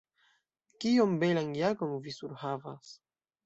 [0.83, 2.95] Kiom belan jakon vi surhavas.